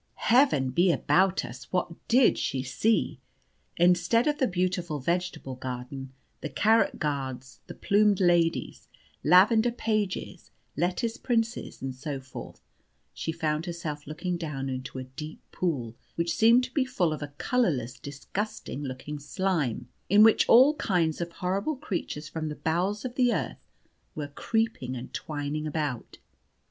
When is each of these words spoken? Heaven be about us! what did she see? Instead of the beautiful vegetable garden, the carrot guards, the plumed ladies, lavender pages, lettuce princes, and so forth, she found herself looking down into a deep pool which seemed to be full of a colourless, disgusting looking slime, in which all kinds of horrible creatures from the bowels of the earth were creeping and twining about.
Heaven 0.31 0.71
be 0.71 0.91
about 0.91 1.45
us! 1.45 1.65
what 1.71 1.91
did 2.07 2.35
she 2.39 2.63
see? 2.63 3.19
Instead 3.77 4.25
of 4.25 4.39
the 4.39 4.47
beautiful 4.47 4.99
vegetable 4.99 5.53
garden, 5.53 6.11
the 6.41 6.49
carrot 6.49 6.97
guards, 6.97 7.59
the 7.67 7.75
plumed 7.75 8.19
ladies, 8.19 8.87
lavender 9.23 9.69
pages, 9.69 10.49
lettuce 10.75 11.17
princes, 11.17 11.83
and 11.83 11.93
so 11.93 12.19
forth, 12.19 12.61
she 13.13 13.31
found 13.31 13.67
herself 13.67 14.07
looking 14.07 14.37
down 14.37 14.69
into 14.69 14.97
a 14.97 15.03
deep 15.03 15.39
pool 15.51 15.95
which 16.15 16.33
seemed 16.33 16.63
to 16.63 16.73
be 16.73 16.83
full 16.83 17.13
of 17.13 17.21
a 17.21 17.35
colourless, 17.37 17.99
disgusting 17.99 18.81
looking 18.81 19.19
slime, 19.19 19.87
in 20.09 20.23
which 20.23 20.49
all 20.49 20.73
kinds 20.77 21.21
of 21.21 21.31
horrible 21.31 21.75
creatures 21.75 22.27
from 22.27 22.49
the 22.49 22.55
bowels 22.55 23.05
of 23.05 23.13
the 23.13 23.31
earth 23.31 23.67
were 24.15 24.27
creeping 24.29 24.95
and 24.95 25.13
twining 25.13 25.67
about. 25.67 26.17